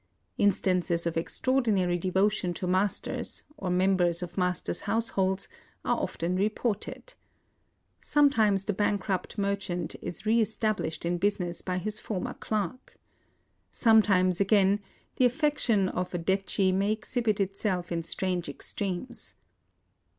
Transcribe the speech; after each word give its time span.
Instances 0.39 1.05
of 1.05 1.15
extraordinary 1.15 1.99
devotion 1.99 2.55
to 2.55 2.65
masters, 2.65 3.43
or 3.55 3.69
members 3.69 4.23
of 4.23 4.35
masters' 4.35 4.81
households, 4.85 5.47
are 5.85 5.95
often 5.95 6.35
reported. 6.35 7.13
Sometimes 8.01 8.65
the 8.65 8.73
bankrupt 8.73 9.37
merchant 9.37 9.95
is 10.01 10.23
reestab 10.25 10.77
lished 10.77 11.05
in 11.05 11.19
business 11.19 11.61
by 11.61 11.77
his 11.77 11.99
former 11.99 12.33
clerk. 12.33 12.97
Some 13.71 14.01
times, 14.01 14.41
again, 14.41 14.79
the 15.17 15.25
affection 15.25 15.87
of 15.89 16.15
a 16.15 16.17
detchi 16.17 16.73
may 16.73 16.91
exhibit 16.91 17.39
itself 17.39 17.91
in 17.91 18.01
strange 18.01 18.49
extremes. 18.49 19.35